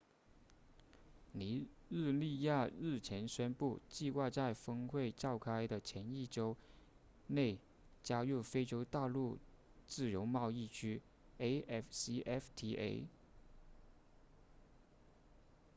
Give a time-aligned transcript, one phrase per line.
[1.31, 6.57] 尼日利亚日前宣布计划在峰会召开的前一周
[7.27, 7.59] 内
[8.01, 9.37] 加入非洲大陆
[9.85, 11.03] 自由贸易区
[11.37, 13.03] afcfta